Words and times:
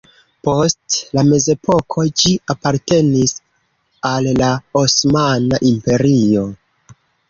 Post 0.45 0.95
la 1.17 1.23
mezepoko 1.27 2.07
ĝi 2.23 2.33
apartenis 2.55 3.37
al 4.15 4.33
la 4.43 4.53
Osmana 4.85 5.65
Imperio. 5.75 6.53